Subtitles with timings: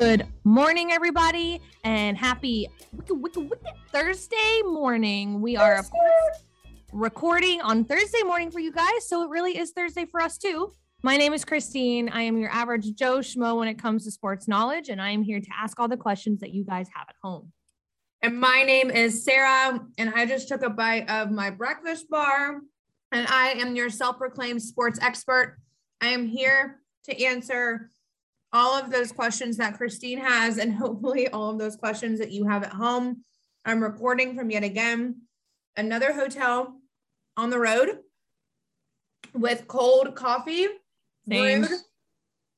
[0.00, 5.42] Good morning, everybody, and happy wicked, wicked, wicked Thursday morning.
[5.42, 6.38] We are, of course,
[6.90, 9.06] recording on Thursday morning for you guys.
[9.06, 10.72] So it really is Thursday for us, too.
[11.02, 12.08] My name is Christine.
[12.08, 15.22] I am your average Joe Schmo when it comes to sports knowledge, and I am
[15.22, 17.52] here to ask all the questions that you guys have at home.
[18.22, 22.62] And my name is Sarah, and I just took a bite of my breakfast bar,
[23.12, 25.58] and I am your self proclaimed sports expert.
[26.00, 27.90] I am here to answer
[28.52, 32.46] all of those questions that Christine has, and hopefully all of those questions that you
[32.46, 33.24] have at home.
[33.64, 35.22] I'm recording from yet again
[35.76, 36.80] another hotel
[37.36, 37.98] on the road
[39.34, 40.66] with cold coffee
[41.26, 41.68] brewed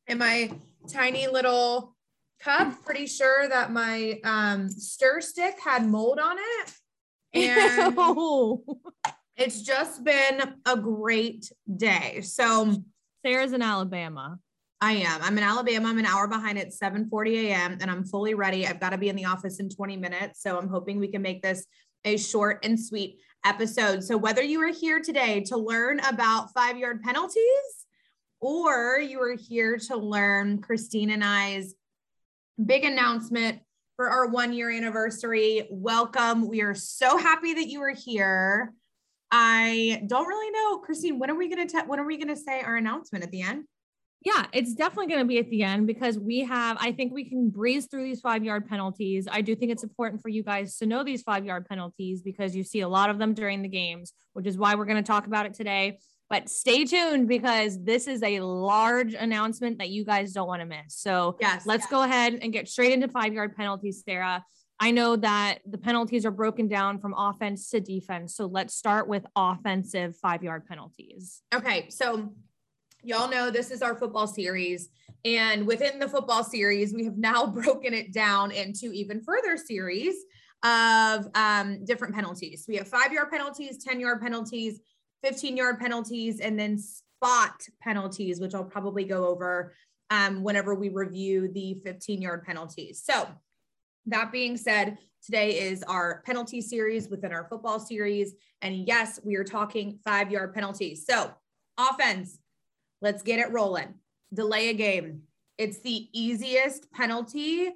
[0.07, 0.51] in my
[0.89, 1.95] tiny little
[2.41, 2.83] cup.
[2.85, 6.73] Pretty sure that my um, stir stick had mold on it.
[7.35, 8.65] And Ew.
[9.37, 12.21] it's just been a great day.
[12.23, 12.77] So
[13.25, 14.39] Sarah's in Alabama.
[14.83, 15.23] I am.
[15.23, 15.89] I'm in Alabama.
[15.89, 17.79] I'm an hour behind at 7:40 a.m.
[17.81, 18.67] and I'm fully ready.
[18.67, 20.43] I've got to be in the office in 20 minutes.
[20.43, 21.65] So I'm hoping we can make this
[22.05, 24.03] a short and sweet episode.
[24.03, 27.87] So whether you are here today to learn about five-yard penalties
[28.41, 31.77] or you are here to learn Christine and I's
[32.67, 33.61] big announcement
[33.95, 36.49] for our one year anniversary, welcome.
[36.49, 38.75] We are so happy that you are here.
[39.31, 41.21] I don't really know, Christine.
[41.21, 43.67] When are we gonna te- when are we gonna say our announcement at the end?
[44.25, 47.29] Yeah, it's definitely going to be at the end because we have, I think we
[47.29, 49.27] can breeze through these five yard penalties.
[49.31, 52.55] I do think it's important for you guys to know these five yard penalties because
[52.55, 55.07] you see a lot of them during the games, which is why we're going to
[55.07, 55.99] talk about it today.
[56.31, 60.67] But stay tuned because this is a large announcement that you guys don't want to
[60.67, 60.97] miss.
[60.97, 61.67] So Yes.
[61.67, 64.45] let's go ahead and get straight into five yard penalties, Sarah.
[64.81, 68.35] I know that the penalties are broken down from offense to defense.
[68.35, 71.43] So let's start with offensive five yard penalties.
[71.55, 72.33] Okay, so
[73.03, 74.89] y'all know this is our football series.
[75.25, 80.15] And within the football series, we have now broken it down into even further series
[80.65, 82.67] of um, different penalties.
[82.69, 84.81] We have five yard penalties, 10 yard penalties,
[85.23, 89.75] 15 yard penalties, and then spot penalties, which I'll probably go over
[90.11, 93.03] um, whenever we review the 15 yard penalties.
[93.05, 93.29] So,
[94.07, 98.35] that being said, today is our penalty series within our football series.
[98.61, 101.07] And yes, we are talking five yard penalties.
[101.07, 101.31] So,
[101.79, 102.39] offense,
[103.03, 103.93] let's get it rolling.
[104.33, 105.23] Delay a game.
[105.59, 107.69] It's the easiest penalty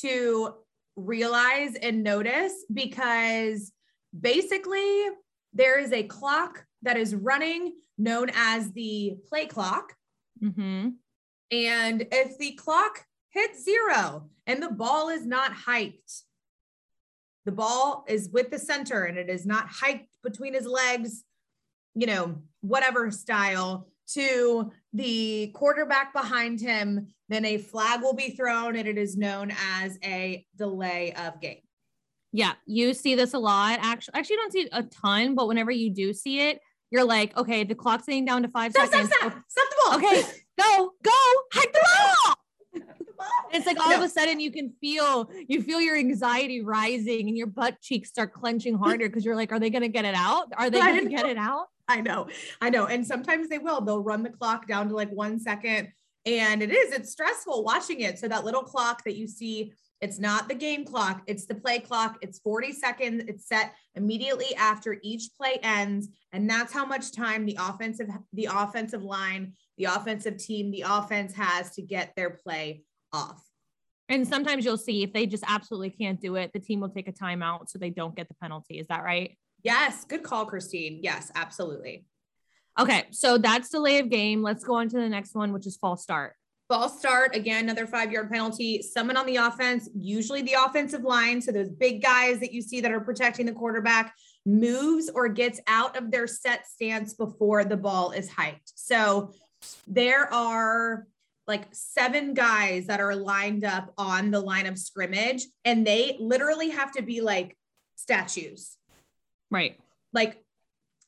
[0.00, 0.54] to
[0.96, 3.72] realize and notice because
[4.18, 5.06] basically
[5.52, 9.94] there is a clock that is running known as the play clock.
[10.42, 10.88] Mm-hmm.
[11.52, 16.12] And if the clock hits zero and the ball is not hiked,
[17.44, 21.24] the ball is with the center and it is not hiked between his legs,
[21.94, 28.76] you know, whatever style to the quarterback behind him, then a flag will be thrown
[28.76, 31.60] and it is known as a delay of game.
[32.32, 33.78] Yeah, you see this a lot.
[33.82, 37.04] Actually, actually, you don't see it a ton, but whenever you do see it, you're
[37.04, 39.14] like, okay, the clock's getting down to five Stop, stop, seconds.
[39.18, 39.96] stop, stop the ball.
[39.96, 40.22] Okay,
[40.58, 41.10] go, go,
[41.52, 42.34] hike the ball.
[43.52, 47.36] It's like all of a sudden you can feel you feel your anxiety rising and
[47.36, 50.52] your butt cheeks start clenching harder because you're like, are they gonna get it out?
[50.56, 51.66] Are they gonna get it out?
[51.88, 52.28] I know,
[52.60, 52.86] I know.
[52.86, 53.80] And sometimes they will.
[53.80, 55.92] They'll run the clock down to like one second.
[56.24, 58.18] And it is, it's stressful watching it.
[58.18, 61.80] So that little clock that you see, it's not the game clock, it's the play
[61.80, 62.18] clock.
[62.22, 63.24] It's 40 seconds.
[63.28, 66.08] It's set immediately after each play ends.
[66.32, 71.34] And that's how much time the offensive, the offensive line, the offensive team, the offense
[71.34, 73.42] has to get their play off.
[74.08, 77.08] And sometimes you'll see if they just absolutely can't do it, the team will take
[77.08, 78.78] a timeout so they don't get the penalty.
[78.78, 79.38] Is that right?
[79.62, 80.04] Yes.
[80.04, 81.00] Good call, Christine.
[81.02, 82.04] Yes, absolutely.
[82.78, 84.42] Okay, so that's delay of game.
[84.42, 86.34] Let's go on to the next one, which is false start.
[86.68, 88.80] False start, again, another five yard penalty.
[88.80, 91.42] Someone on the offense, usually the offensive line.
[91.42, 94.14] So those big guys that you see that are protecting the quarterback
[94.46, 98.72] moves or gets out of their set stance before the ball is hiked.
[98.74, 99.32] So
[99.86, 101.06] there are
[101.46, 106.70] like seven guys that are lined up on the line of scrimmage, and they literally
[106.70, 107.56] have to be like
[107.96, 108.76] statues
[109.50, 109.78] Right.
[110.12, 110.42] like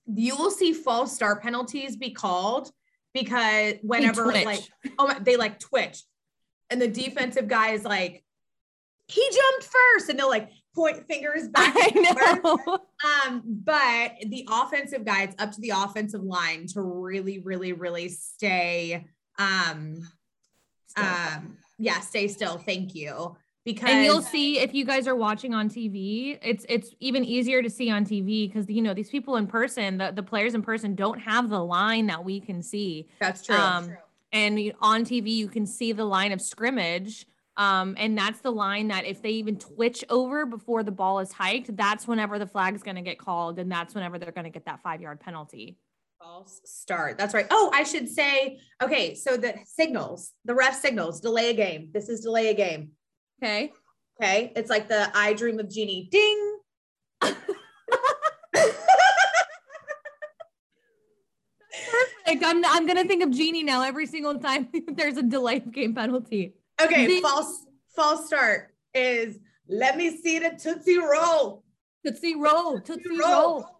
[0.06, 2.70] you will see false start penalties be called
[3.14, 4.60] because whenever like
[4.98, 6.02] oh my, they like twitch
[6.70, 8.22] and the defensive guy is like
[9.08, 11.74] he jumped first and they'll like point fingers back.
[13.04, 18.08] Um but the offensive guy it's up to the offensive line to really really really
[18.08, 19.06] stay
[19.38, 20.00] um
[20.96, 25.54] um yeah stay still thank you because and you'll see if you guys are watching
[25.54, 29.36] on TV, it's it's even easier to see on TV because you know these people
[29.36, 33.08] in person, the, the players in person don't have the line that we can see.
[33.18, 33.96] that's true Um,
[34.32, 37.26] and on TV you can see the line of scrimmage
[37.56, 41.32] Um, and that's the line that if they even twitch over before the ball is
[41.32, 43.58] hiked, that's whenever the flag's going to get called.
[43.58, 45.78] And that's whenever they're going to get that five yard penalty.
[46.18, 47.18] False start.
[47.18, 47.46] That's right.
[47.50, 49.14] Oh, I should say, okay.
[49.14, 51.90] So the signals, the ref signals, delay a game.
[51.92, 52.92] This is delay a game.
[53.42, 53.72] Okay.
[54.20, 54.52] Okay.
[54.56, 56.58] It's like the I dream of Jeannie ding.
[62.24, 62.44] Perfect.
[62.44, 65.72] I'm, I'm going to think of Jeannie now every single time there's a delay of
[65.72, 66.54] game penalty.
[66.80, 67.22] Okay, Ding.
[67.22, 69.38] false false start is
[69.68, 71.62] let me see the Tootsie Roll.
[72.04, 73.20] Tootsie roll, Tootsie roll.
[73.30, 73.73] roll.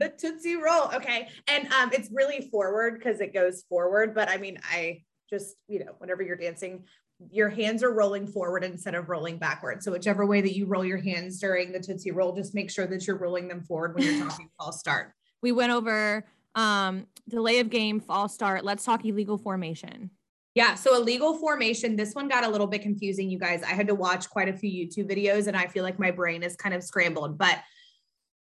[0.00, 0.88] The Tootsie Roll.
[0.94, 1.28] Okay.
[1.46, 4.14] And um it's really forward because it goes forward.
[4.14, 6.84] But I mean, I just, you know, whenever you're dancing,
[7.30, 9.82] your hands are rolling forward instead of rolling backward.
[9.82, 12.86] So whichever way that you roll your hands during the Tootsie Roll, just make sure
[12.86, 15.12] that you're rolling them forward when you're talking false start.
[15.42, 16.24] We went over
[16.54, 18.64] um, delay of game, false start.
[18.64, 20.10] Let's talk illegal formation.
[20.54, 20.74] Yeah.
[20.74, 23.62] So illegal formation, this one got a little bit confusing, you guys.
[23.62, 26.42] I had to watch quite a few YouTube videos and I feel like my brain
[26.42, 27.38] is kind of scrambled.
[27.38, 27.58] But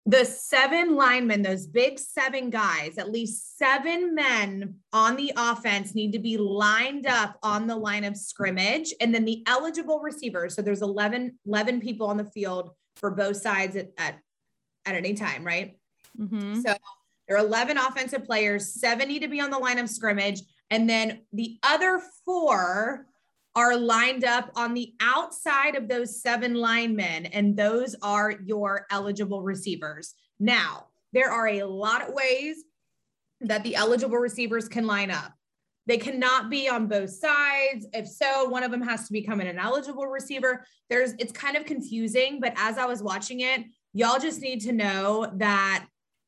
[0.10, 6.14] the seven linemen, those big seven guys, at least seven men on the offense need
[6.14, 8.92] to be lined up on the line of scrimmage.
[9.00, 10.56] And then the eligible receivers.
[10.56, 14.20] So there's 11, 11 people on the field for both sides at, at,
[14.88, 15.78] at any time, right?
[16.20, 16.62] Mm-hmm.
[16.62, 16.74] So
[17.28, 20.42] there are 11 offensive players, seven need to be on the line of scrimmage.
[20.72, 23.06] And then the other four
[23.56, 29.42] are lined up on the outside of those seven linemen, and those are your eligible
[29.42, 30.14] receivers.
[30.40, 32.64] Now, there are a lot of ways
[33.42, 35.34] that the eligible receivers can line up.
[35.88, 37.88] They cannot be on both sides.
[37.94, 40.64] If so, one of them has to become an ineligible receiver.
[40.90, 44.72] There's it's kind of confusing, but as I was watching it, y'all just need to
[44.72, 45.88] know that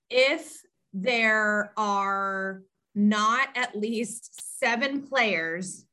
[0.10, 0.62] if
[0.94, 2.64] there are
[2.96, 5.86] not at least seven players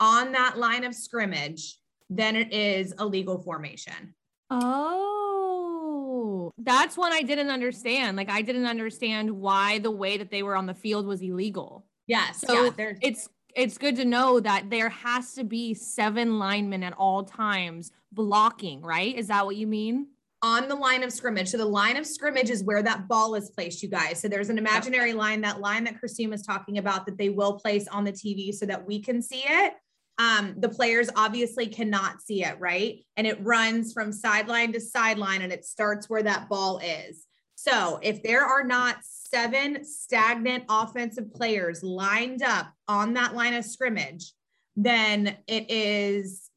[0.00, 4.14] on that line of scrimmage, then it is a legal formation.
[4.50, 8.16] Oh, that's one I didn't understand.
[8.16, 11.86] Like I didn't understand why the way that they were on the field was illegal.
[12.06, 12.40] Yes.
[12.40, 16.94] So yeah, it's it's good to know that there has to be seven linemen at
[16.94, 19.14] all times blocking, right?
[19.14, 20.08] Is that what you mean?
[20.42, 21.48] on the line of scrimmage.
[21.48, 24.20] So the line of scrimmage is where that ball is placed, you guys.
[24.20, 27.54] So there's an imaginary line, that line that Christine was talking about that they will
[27.54, 29.74] place on the TV so that we can see it.
[30.20, 32.98] Um, the players obviously cannot see it, right?
[33.16, 37.24] And it runs from sideline to sideline and it starts where that ball is.
[37.54, 43.64] So if there are not seven stagnant offensive players lined up on that line of
[43.64, 44.32] scrimmage,
[44.76, 46.50] then it is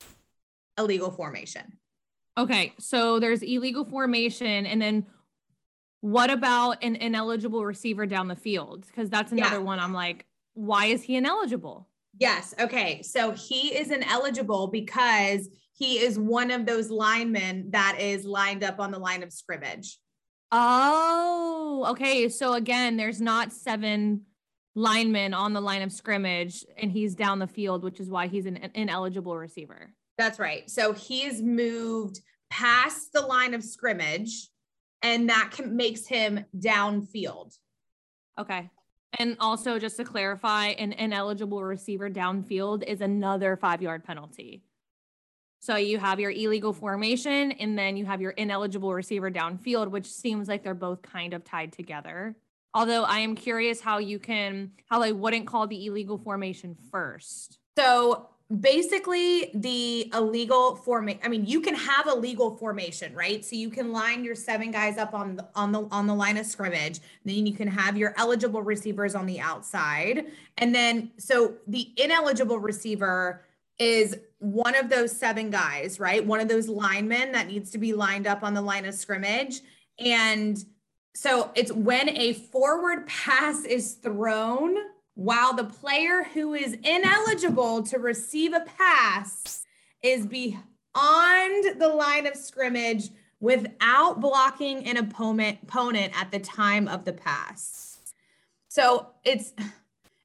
[0.77, 1.77] illegal formation.
[2.37, 5.05] Okay, so there's illegal formation, and then
[6.01, 8.85] what about an ineligible receiver down the field?
[8.87, 9.61] Because that's another Yeah.
[9.61, 9.79] one.
[9.79, 11.87] I'm like, why is he ineligible?
[12.19, 12.53] Yes.
[12.59, 13.01] Okay.
[13.01, 18.79] So he is ineligible because he is one of those linemen that is lined up
[18.79, 19.97] on the line of scrimmage.
[20.51, 22.29] Oh, okay.
[22.29, 24.21] So again, there's not seven
[24.75, 28.45] linemen on the line of scrimmage, and he's down the field, which is why he's
[28.45, 29.93] an ineligible receiver.
[30.17, 30.69] That's right.
[30.69, 32.19] So he's moved
[32.49, 34.49] past the line of scrimmage,
[35.01, 37.57] and that can, makes him downfield.
[38.39, 38.69] Okay.
[39.19, 44.63] And also, just to clarify, an ineligible receiver downfield is another five yard penalty.
[45.59, 50.11] So you have your illegal formation and then you have your ineligible receiver downfield, which
[50.11, 52.35] seems like they're both kind of tied together.
[52.73, 57.59] Although I am curious how you can, how they wouldn't call the illegal formation first.
[57.77, 63.43] So basically the illegal formation i mean you can have a legal formation right?
[63.43, 66.37] So you can line your seven guys up on the on the on the line
[66.37, 66.99] of scrimmage.
[67.25, 70.25] Then you can have your eligible receivers on the outside.
[70.57, 73.45] And then so the ineligible receiver
[73.79, 76.25] is one of those seven guys right?
[76.25, 79.61] One of those linemen that needs to be lined up on the line of scrimmage.
[79.99, 80.63] And
[81.15, 84.75] so it's when a forward pass is thrown
[85.15, 89.63] while the player who is ineligible to receive a pass
[90.01, 90.63] is beyond
[91.79, 97.99] the line of scrimmage without blocking an opponent opponent at the time of the pass.
[98.69, 99.53] So it's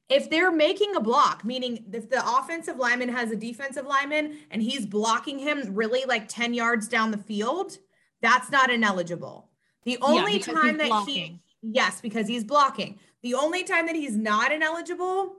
[0.09, 4.63] if they're making a block, meaning if the offensive lineman has a defensive lineman and
[4.63, 7.77] he's blocking him really like 10 yards down the field,
[8.23, 9.51] that's not ineligible.
[9.85, 11.41] The only because time that he.
[11.63, 12.99] Yes, because he's blocking.
[13.23, 15.35] The only time that he's not ineligible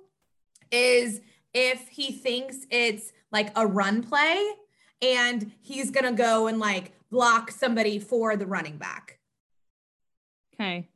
[0.72, 1.22] is
[1.54, 4.54] if he thinks it's like a run play
[5.02, 9.20] and he's going to go and like block somebody for the running back.
[10.54, 10.90] Okay.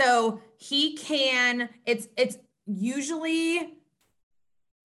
[0.00, 3.74] So he can it's it's usually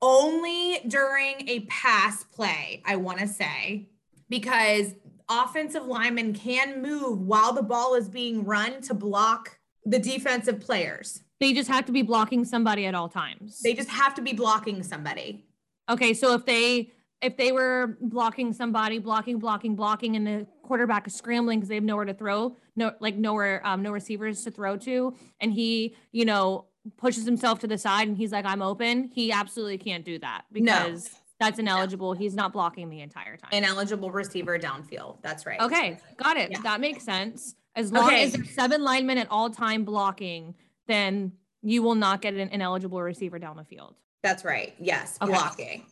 [0.02, 3.90] only during a pass play, I want to say,
[4.30, 4.96] because
[5.28, 9.59] offensive linemen can move while the ball is being run to block
[9.89, 11.24] the defensive players.
[11.39, 13.62] They just have to be blocking somebody at all times.
[13.62, 15.46] They just have to be blocking somebody.
[15.89, 16.91] Okay, so if they
[17.22, 21.75] if they were blocking somebody, blocking, blocking, blocking, and the quarterback is scrambling because they
[21.75, 25.96] have nowhere to throw, no like nowhere, um, no receivers to throw to, and he,
[26.12, 26.65] you know,
[26.98, 30.43] pushes himself to the side and he's like, I'm open, he absolutely can't do that
[30.51, 31.17] because no.
[31.39, 32.13] that's ineligible.
[32.13, 33.50] He's not blocking the entire time.
[33.51, 35.17] Ineligible receiver downfield.
[35.22, 35.60] That's right.
[35.60, 36.51] Okay, got it.
[36.51, 36.62] Yeah.
[36.62, 37.55] That makes sense.
[37.79, 38.24] As long okay.
[38.24, 40.53] as there's seven linemen at all time blocking,
[40.88, 41.31] then
[41.62, 43.95] you will not get an ineligible receiver down the field.
[44.21, 44.75] That's right.
[44.79, 45.31] Yes, okay.
[45.31, 45.86] blocking.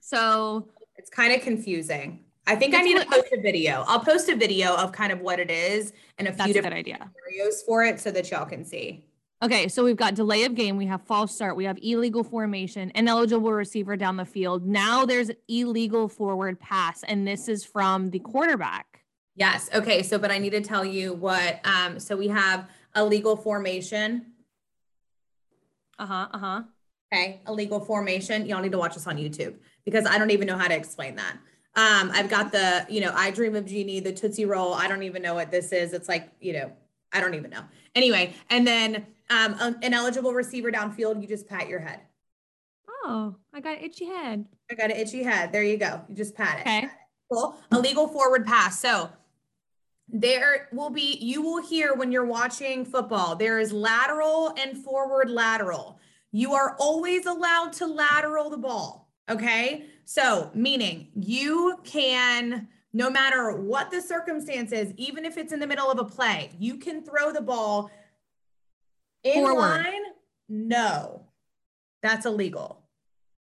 [0.00, 2.20] So it's kind of confusing.
[2.46, 3.84] I think I need to post a video.
[3.88, 6.98] I'll post a video of kind of what it is and a few different idea.
[6.98, 9.06] scenarios for it so that y'all can see.
[9.42, 12.92] Okay, so we've got delay of game, we have false start, we have illegal formation,
[12.94, 14.66] ineligible receiver down the field.
[14.66, 18.93] Now there's illegal forward pass, and this is from the quarterback.
[19.36, 19.68] Yes.
[19.74, 20.02] Okay.
[20.02, 21.60] So, but I need to tell you what.
[21.66, 24.26] Um, so we have a legal formation.
[25.98, 26.28] Uh huh.
[26.32, 26.62] Uh huh.
[27.12, 27.40] Okay.
[27.46, 28.46] A legal formation.
[28.46, 31.16] Y'all need to watch this on YouTube because I don't even know how to explain
[31.16, 31.36] that.
[31.76, 34.74] Um, I've got the, you know, I dream of Jeannie, the Tootsie Roll.
[34.74, 35.92] I don't even know what this is.
[35.92, 36.72] It's like, you know,
[37.12, 37.62] I don't even know.
[37.96, 42.00] Anyway, and then um, an eligible receiver downfield, you just pat your head.
[43.04, 44.44] Oh, I got an itchy head.
[44.70, 45.52] I got an itchy head.
[45.52, 46.00] There you go.
[46.08, 46.60] You just pat it.
[46.62, 46.88] Okay.
[47.30, 47.56] Cool.
[47.72, 48.80] A legal forward pass.
[48.80, 49.10] So
[50.08, 55.30] there will be, you will hear when you're watching football, there is lateral and forward
[55.30, 55.98] lateral.
[56.30, 59.08] You are always allowed to lateral the ball.
[59.30, 59.86] Okay.
[60.04, 65.90] So, meaning you can, no matter what the circumstances, even if it's in the middle
[65.90, 67.90] of a play, you can throw the ball
[69.22, 69.60] in Forward.
[69.60, 70.02] line.
[70.48, 71.22] No,
[72.02, 72.82] that's illegal.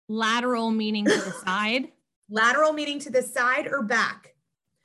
[0.07, 1.91] Lateral meaning to the side.
[2.29, 4.36] Lateral meaning to the side or back.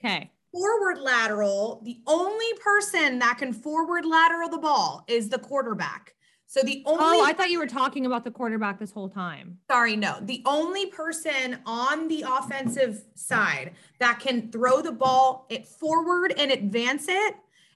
[0.00, 0.30] Okay.
[0.52, 6.14] Forward lateral, the only person that can forward lateral the ball is the quarterback.
[6.46, 9.58] So the only Oh, I thought you were talking about the quarterback this whole time.
[9.70, 10.18] Sorry, no.
[10.22, 16.50] The only person on the offensive side that can throw the ball it forward and
[16.50, 17.34] advance it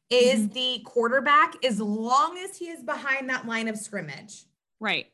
[0.09, 0.55] is mm-hmm.
[0.55, 4.45] the quarterback as long as he is behind that line of scrimmage.
[4.81, 5.09] Right.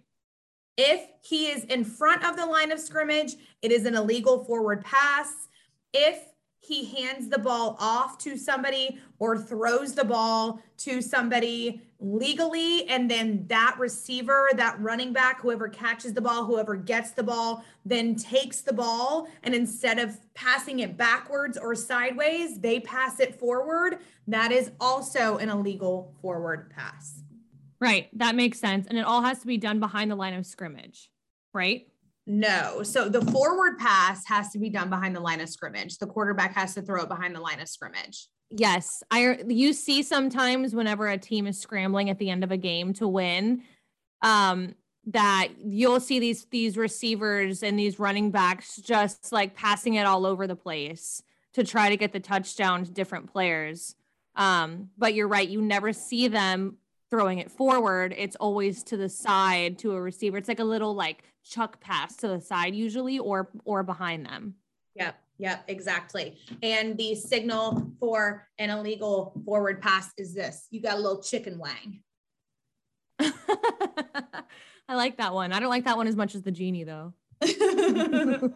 [0.77, 4.85] If he is in front of the line of scrimmage, it is an illegal forward
[4.85, 5.49] pass.
[5.93, 6.28] If
[6.69, 13.11] he hands the ball off to somebody or throws the ball to somebody legally and
[13.11, 18.15] then that receiver that running back whoever catches the ball whoever gets the ball then
[18.15, 23.99] takes the ball and instead of passing it backwards or sideways they pass it forward.
[24.29, 27.23] That is also an illegal forward pass.
[27.81, 28.09] Right.
[28.19, 28.87] That makes sense.
[28.87, 31.11] And it all has to be done behind the line of scrimmage
[31.55, 31.88] right
[32.29, 32.83] no.
[32.83, 35.97] So the forward pass has to be done behind the line of scrimmage.
[35.97, 38.29] The quarterback has to throw it behind the line of scrimmage.
[38.51, 39.03] Yes.
[39.11, 42.93] I you see sometimes whenever a team is scrambling at the end of a game
[42.95, 43.63] to win,
[44.23, 44.75] um,
[45.07, 50.27] that you'll see these these receivers and these running backs just like passing it all
[50.27, 51.23] over the place
[51.55, 53.95] to try to get the touchdown to different players.
[54.37, 56.77] Um, but you're right, you never see them
[57.11, 58.15] throwing it forward.
[58.17, 60.37] It's always to the side to a receiver.
[60.37, 64.55] It's like a little like chuck pass to the side usually or or behind them.
[64.95, 65.17] Yep.
[65.41, 66.37] Yep, exactly.
[66.65, 70.67] And the signal for an illegal forward pass is this.
[70.71, 72.01] You got a little chicken wang.
[73.21, 75.53] I like that one.
[75.53, 77.15] I don't like that one as much as the genie though.
[77.41, 77.57] Ding!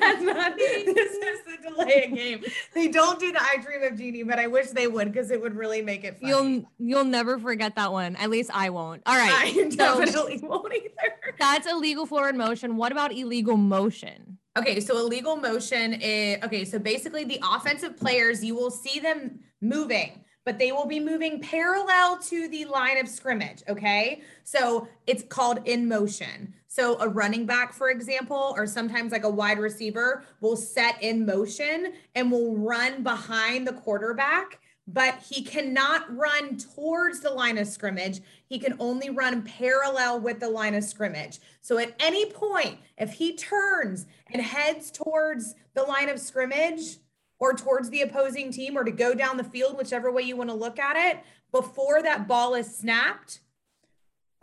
[0.00, 2.44] That's not this is the delay game.
[2.74, 5.40] They don't do the I dream of Jeannie, but I wish they would because it
[5.40, 6.30] would really make it funny.
[6.30, 8.16] You'll you'll never forget that one.
[8.16, 9.02] At least I won't.
[9.04, 9.30] All right.
[9.30, 11.34] I definitely so, won't either.
[11.38, 12.76] That's illegal forward motion.
[12.76, 14.38] What about illegal motion?
[14.56, 16.64] Okay, so illegal motion is okay.
[16.64, 21.40] So basically, the offensive players, you will see them moving but they will be moving
[21.40, 23.64] parallel to the line of scrimmage.
[23.68, 24.22] Okay.
[24.44, 26.54] So it's called in motion.
[26.68, 31.26] So a running back, for example, or sometimes like a wide receiver will set in
[31.26, 37.66] motion and will run behind the quarterback, but he cannot run towards the line of
[37.66, 38.20] scrimmage.
[38.48, 41.40] He can only run parallel with the line of scrimmage.
[41.60, 46.98] So at any point, if he turns and heads towards the line of scrimmage,
[47.38, 50.50] or towards the opposing team or to go down the field, whichever way you want
[50.50, 53.40] to look at it, before that ball is snapped,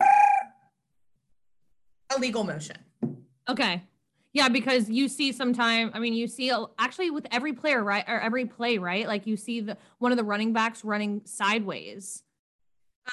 [0.00, 0.06] a
[2.18, 2.76] legal motion.
[3.48, 3.82] Okay.
[4.32, 8.04] Yeah, because you see sometime, I mean, you see actually with every player, right?
[8.08, 9.06] Or every play, right?
[9.06, 12.24] Like you see the one of the running backs running sideways.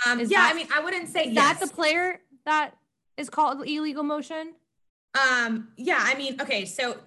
[0.07, 1.59] Um, yeah, that, I mean, I wouldn't say is yes.
[1.59, 2.75] that the player that
[3.17, 4.53] is called illegal motion?
[5.13, 6.97] Um, yeah, I mean, okay, so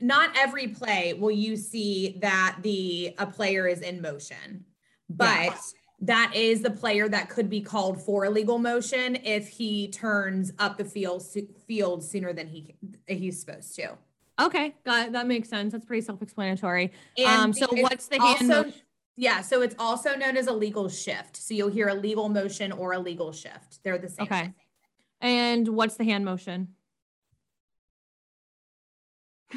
[0.00, 4.64] not every play will you see that the a player is in motion,
[5.08, 5.74] but yes.
[6.00, 10.78] that is the player that could be called for illegal motion if he turns up
[10.78, 11.24] the field
[11.66, 12.74] field sooner than he
[13.06, 13.96] he's supposed to.
[14.40, 15.12] Okay, got it.
[15.12, 15.72] That makes sense.
[15.72, 16.92] That's pretty self-explanatory.
[17.26, 18.52] um, so what's the hand?
[18.52, 18.72] Also,
[19.16, 21.36] yeah, so it's also known as a legal shift.
[21.36, 23.82] So you'll hear a legal motion or a legal shift.
[23.82, 24.26] They're the same.
[24.26, 24.52] Okay.
[25.20, 26.68] And what's the hand motion?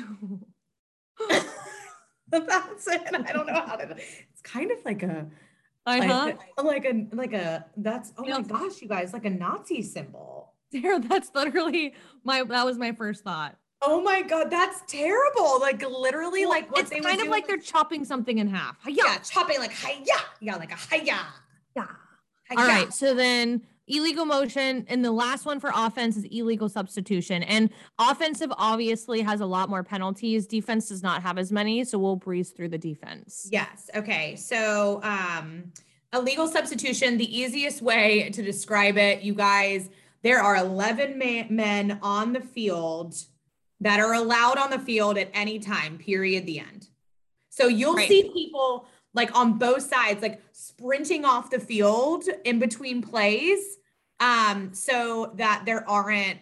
[2.29, 3.01] That's it.
[3.13, 3.95] I don't know how to.
[3.97, 5.27] It's kind of like a.
[5.85, 6.33] Uh-huh.
[6.57, 10.53] Like, like a like a that's oh my gosh you guys like a Nazi symbol.
[10.71, 13.57] There, that's literally my that was my first thought.
[13.81, 15.59] Oh my god, that's terrible!
[15.59, 18.77] Like literally, well, like what it's kind of like they're chopping something in half.
[18.83, 19.03] Hi-ya.
[19.05, 21.17] Yeah, chopping like hiya, yeah, like a hiya.
[21.75, 21.87] Yeah.
[22.49, 22.61] Hi-ya.
[22.61, 27.43] All right, so then illegal motion and the last one for offense is illegal substitution.
[27.43, 27.69] And
[27.99, 30.47] offensive obviously has a lot more penalties.
[30.47, 33.47] Defense does not have as many so we'll breeze through the defense.
[33.51, 33.89] Yes.
[33.95, 34.35] Okay.
[34.35, 35.71] So um
[36.13, 39.89] illegal substitution the easiest way to describe it you guys
[40.23, 41.17] there are 11
[41.49, 43.15] men on the field
[43.79, 46.87] that are allowed on the field at any time period the end.
[47.49, 48.07] So you'll right.
[48.07, 53.77] see people like on both sides, like sprinting off the field in between plays,
[54.21, 56.39] um, so that there aren't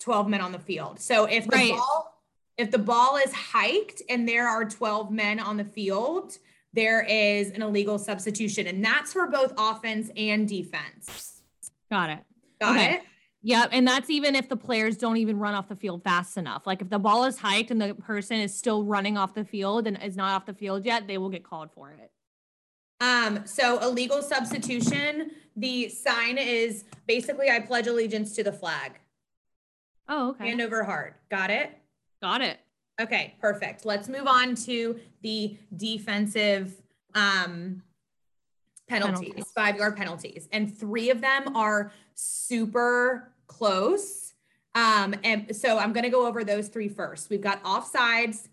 [0.00, 0.98] 12 men on the field.
[0.98, 1.70] So if the right.
[1.70, 2.18] ball,
[2.56, 6.38] if the ball is hiked and there are 12 men on the field,
[6.72, 8.66] there is an illegal substitution.
[8.66, 11.42] And that's for both offense and defense.
[11.90, 12.20] Got it.
[12.60, 12.94] Got okay.
[12.94, 13.02] it.
[13.42, 16.66] Yeah, and that's even if the players don't even run off the field fast enough.
[16.66, 19.86] Like if the ball is hiked and the person is still running off the field
[19.86, 22.10] and is not off the field yet, they will get called for it.
[23.00, 25.30] Um, so illegal substitution,
[25.60, 28.92] the sign is basically I pledge allegiance to the flag.
[30.08, 30.48] Oh, okay.
[30.48, 31.16] Hand over heart.
[31.30, 31.70] Got it?
[32.20, 32.58] Got it.
[33.00, 33.84] Okay, perfect.
[33.84, 36.74] Let's move on to the defensive
[37.14, 37.82] um
[38.88, 39.52] penalties, penalties.
[39.54, 40.48] five yard penalties.
[40.52, 44.34] And three of them are super close.
[44.74, 47.30] Um, and so I'm going to go over those three first.
[47.30, 48.48] We've got offsides,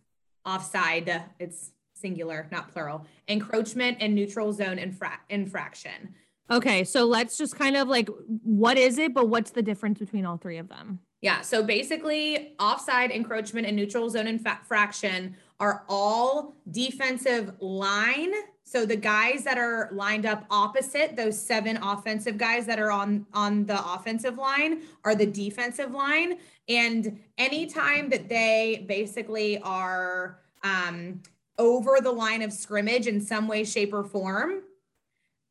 [0.46, 6.16] offside, it's singular, not plural, encroachment and neutral zone infra- infraction.
[6.50, 10.26] Okay, so let's just kind of like what is it, but what's the difference between
[10.26, 11.00] all three of them?
[11.22, 18.34] Yeah, so basically, offside, encroachment, and neutral zone infraction are all defensive line
[18.68, 23.26] so the guys that are lined up opposite those seven offensive guys that are on
[23.34, 26.38] on the offensive line are the defensive line.
[26.68, 31.22] And anytime that they basically are um,
[31.58, 34.64] over the line of scrimmage in some way, shape, or form,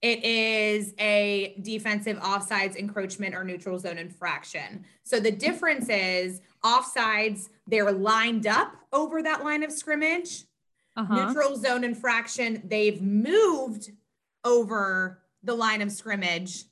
[0.06, 4.84] it is a defensive offsides encroachment or neutral zone infraction.
[5.04, 10.44] So the difference is offsides, they're lined up over that line of scrimmage
[10.96, 11.26] uh-huh.
[11.26, 13.90] neutral zone infraction, they've moved
[14.44, 16.64] over the line of scrimmage.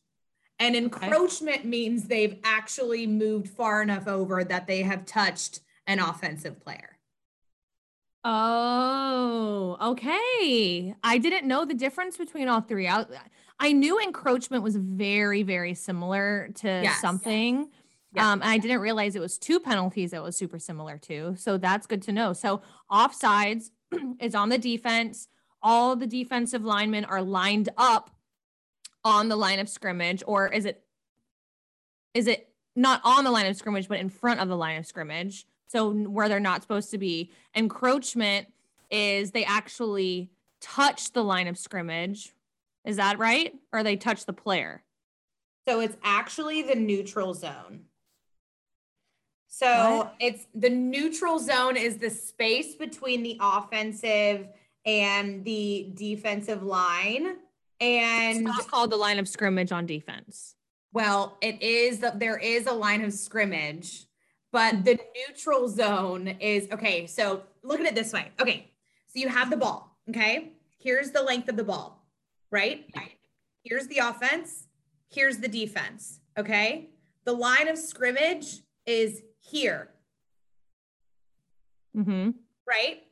[0.59, 1.69] And encroachment okay.
[1.69, 6.94] means they've actually moved far enough over that they have touched an offensive player.
[8.25, 10.95] Oh, okay.
[11.05, 12.89] I didn't know the difference between all three.
[12.89, 13.05] I,
[13.61, 17.01] I knew encroachment was very, very similar to yes.
[17.01, 17.69] something.
[18.15, 18.25] Yes.
[18.25, 21.37] Um, and I didn't realize it was two penalties that was super similar to.
[21.37, 22.33] So that's good to know.
[22.33, 23.71] So offsides
[24.21, 25.29] is on the defense.
[25.63, 28.11] All the defensive linemen are lined up
[29.05, 30.83] on the line of scrimmage, or is it
[32.15, 34.87] is it not on the line of scrimmage, but in front of the line of
[34.87, 35.47] scrimmage?
[35.69, 37.31] So where they're not supposed to be.
[37.55, 38.49] Encroachment
[38.91, 42.33] is they actually touch the line of scrimmage.
[42.85, 43.55] Is that right?
[43.73, 44.83] Or they touch the player?
[45.67, 47.85] So it's actually the neutral zone.
[49.49, 50.15] So what?
[50.21, 54.49] it's the neutral zone is the space between the offensive
[54.85, 57.37] and the defensive line.
[57.81, 60.55] And it's not called the line of scrimmage on defense.
[60.93, 64.07] Well, it is that there is a line of scrimmage,
[64.55, 67.09] but the neutral zone is okay.
[67.09, 68.31] So look at it this way.
[68.41, 68.71] Okay.
[69.09, 69.99] So you have the ball.
[70.09, 70.53] Okay.
[70.79, 72.07] Here's the length of the ball,
[72.53, 72.87] right?
[73.65, 74.69] Here's the offense.
[75.11, 76.21] Here's the defense.
[76.39, 76.91] Okay.
[77.25, 79.89] The line of scrimmage is here.
[81.97, 82.31] Mm-hmm.
[82.65, 83.03] Right?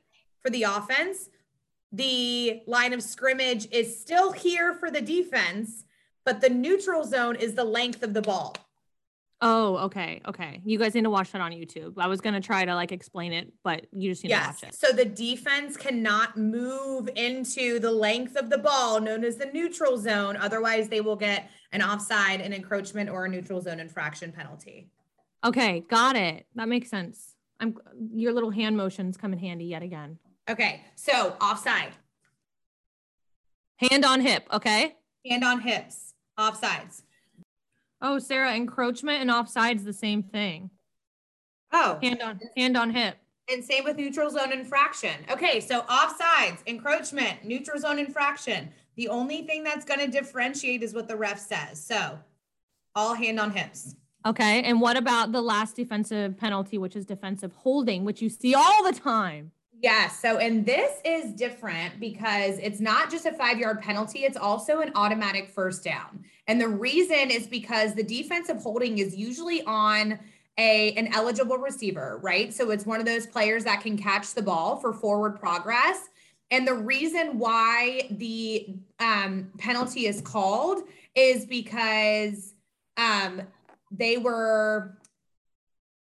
[0.42, 1.28] For the offense.
[1.90, 5.82] The line of scrimmage is still here for the defense,
[6.24, 8.54] but the neutral zone is the length of the ball.
[9.44, 10.20] Oh, okay.
[10.28, 10.60] Okay.
[10.64, 11.94] You guys need to watch that on YouTube.
[11.98, 14.60] I was going to try to like explain it, but you just need yes.
[14.60, 14.78] to watch it.
[14.78, 19.98] So the defense cannot move into the length of the ball known as the neutral
[19.98, 20.36] zone.
[20.36, 24.88] Otherwise, they will get an offside, an encroachment, or a neutral zone infraction penalty.
[25.44, 25.80] Okay.
[25.80, 26.46] Got it.
[26.54, 27.34] That makes sense.
[27.58, 27.76] I'm
[28.12, 30.18] your little hand motions come in handy yet again.
[30.48, 30.84] Okay.
[30.94, 31.92] So offside.
[33.78, 34.46] Hand on hip.
[34.52, 34.94] Okay.
[35.28, 36.14] Hand on hips.
[36.38, 37.02] Offsides.
[38.02, 40.70] Oh, Sarah, encroachment and offside's the same thing.
[41.72, 43.16] Oh, hand on hand on hip.
[43.50, 45.24] And same with neutral zone infraction.
[45.30, 48.70] Okay, so offsides, encroachment, neutral zone infraction.
[48.96, 51.82] The only thing that's going to differentiate is what the ref says.
[51.82, 52.18] So,
[52.94, 53.94] all hand on hips.
[54.26, 58.54] Okay, and what about the last defensive penalty, which is defensive holding, which you see
[58.54, 59.52] all the time?
[59.82, 60.20] Yes.
[60.20, 64.78] So, and this is different because it's not just a five yard penalty, it's also
[64.78, 66.24] an automatic first down.
[66.46, 70.20] And the reason is because the defensive holding is usually on
[70.56, 72.54] a an eligible receiver, right?
[72.54, 76.08] So it's one of those players that can catch the ball for forward progress.
[76.52, 80.84] And the reason why the um, penalty is called
[81.16, 82.54] is because
[82.96, 83.42] um,
[83.90, 84.96] they were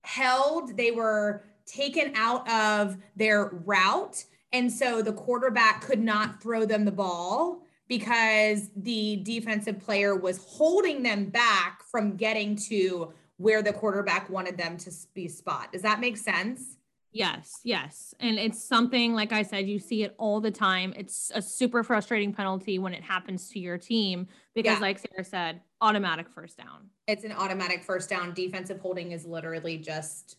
[0.04, 4.24] held, they were taken out of their route.
[4.54, 10.44] And so the quarterback could not throw them the ball because the defensive player was
[10.44, 15.72] holding them back from getting to where the quarterback wanted them to be spot.
[15.72, 16.78] Does that make sense?
[17.14, 18.14] Yes, yes.
[18.20, 20.94] And it's something, like I said, you see it all the time.
[20.96, 24.82] It's a super frustrating penalty when it happens to your team because, yeah.
[24.82, 26.90] like Sarah said, automatic first down.
[27.08, 28.34] It's an automatic first down.
[28.34, 30.38] Defensive holding is literally just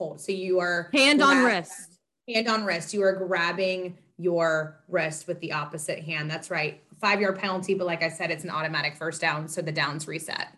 [0.00, 0.20] hold.
[0.20, 1.98] So you are hand on wrist.
[2.26, 2.94] Hand on wrist.
[2.94, 6.30] You are grabbing your wrist with the opposite hand.
[6.30, 6.82] That's right.
[7.00, 9.46] Five yard penalty, but like I said, it's an automatic first down.
[9.46, 10.48] So the downs reset.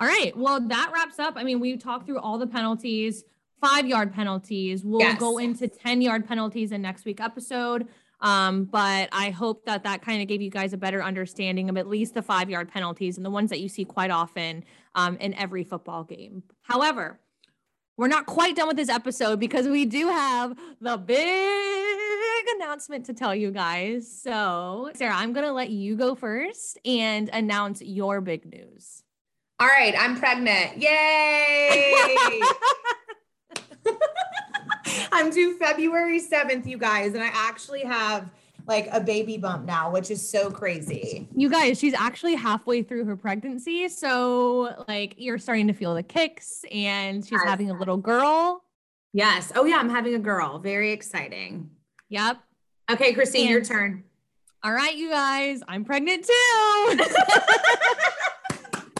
[0.00, 0.36] All right.
[0.36, 1.34] Well, that wraps up.
[1.36, 3.24] I mean, we talked through all the penalties,
[3.60, 4.82] five yard penalties.
[4.82, 5.18] We'll yes.
[5.18, 7.86] go into 10 yard penalties in next week episode.
[8.20, 11.76] Um, but I hope that that kind of gave you guys a better understanding of
[11.76, 15.16] at least the five yard penalties and the ones that you see quite often um,
[15.18, 16.42] in every football game.
[16.62, 17.20] However,
[17.96, 23.14] we're not quite done with this episode because we do have the big announcement to
[23.14, 24.10] tell you guys.
[24.10, 29.02] So, Sarah, I'm going to let you go first and announce your big news.
[29.60, 30.78] All right, I'm pregnant.
[30.78, 32.40] Yay!
[35.12, 38.30] I'm due February 7th, you guys, and I actually have
[38.66, 41.28] like a baby bump now, which is so crazy.
[41.34, 43.88] You guys, she's actually halfway through her pregnancy.
[43.88, 47.42] So, like, you're starting to feel the kicks, and she's yes.
[47.44, 48.64] having a little girl.
[49.12, 49.52] Yes.
[49.54, 49.76] Oh, yeah.
[49.76, 50.58] I'm having a girl.
[50.58, 51.70] Very exciting.
[52.08, 52.38] Yep.
[52.90, 54.04] Okay, Christine, and, your turn.
[54.62, 56.98] All right, you guys, I'm pregnant too.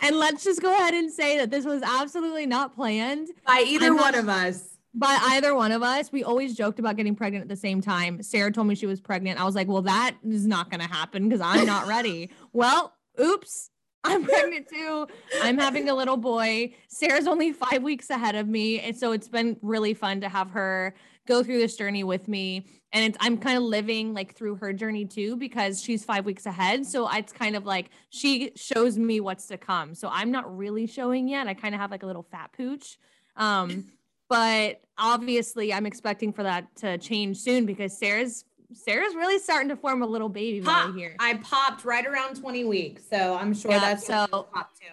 [0.02, 3.86] and let's just go ahead and say that this was absolutely not planned by either
[3.86, 6.12] I'm one not- of us by either one of us.
[6.12, 8.22] We always joked about getting pregnant at the same time.
[8.22, 9.40] Sarah told me she was pregnant.
[9.40, 12.30] I was like, well, that is not going to happen because I'm not ready.
[12.52, 13.70] well, oops.
[14.06, 15.06] I'm pregnant too.
[15.42, 16.74] I'm having a little boy.
[16.88, 18.78] Sarah's only five weeks ahead of me.
[18.80, 20.94] And so it's been really fun to have her
[21.26, 22.66] go through this journey with me.
[22.92, 26.44] And it's, I'm kind of living like through her journey too, because she's five weeks
[26.44, 26.84] ahead.
[26.84, 29.94] So it's kind of like she shows me what's to come.
[29.94, 31.46] So I'm not really showing yet.
[31.46, 32.98] I kind of have like a little fat pooch.
[33.36, 33.86] Um,
[34.34, 39.76] but obviously I'm expecting for that to change soon because Sarah's Sarah's really starting to
[39.76, 40.96] form a little baby Pop.
[40.96, 41.14] here.
[41.20, 44.88] I popped right around 20 weeks, so I'm sure yeah, that's so pop too.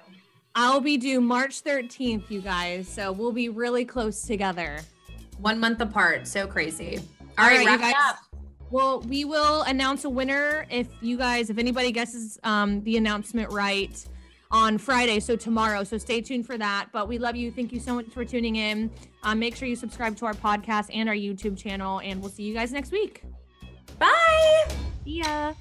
[0.53, 2.87] I'll be due March 13th, you guys.
[2.87, 4.81] So we'll be really close together.
[5.39, 6.27] One month apart.
[6.27, 6.99] So crazy.
[7.39, 7.93] All, All right, right guys.
[7.97, 8.17] Up.
[8.69, 13.51] Well, we will announce a winner if you guys, if anybody guesses um, the announcement
[13.51, 14.05] right
[14.51, 15.83] on Friday, so tomorrow.
[15.83, 16.89] So stay tuned for that.
[16.91, 17.51] But we love you.
[17.51, 18.91] Thank you so much for tuning in.
[19.23, 22.43] Um, make sure you subscribe to our podcast and our YouTube channel, and we'll see
[22.43, 23.23] you guys next week.
[23.99, 24.67] Bye.
[25.03, 25.53] See ya.